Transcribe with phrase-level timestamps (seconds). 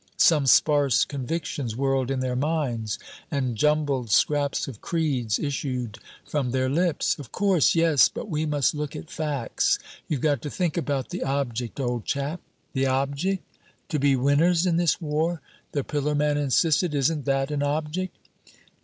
[0.17, 2.97] Some sparse convictions whirled in their minds,
[3.29, 7.19] and jumbled scraps of creeds issued from their lips.
[7.19, 9.77] "Of course yes but we must look at facts
[10.07, 12.41] you've got to think about the object, old chap."
[12.73, 13.43] "The object?
[13.89, 15.39] To be winners in this war,"
[15.71, 18.15] the pillar man insisted, "isn't that an object?"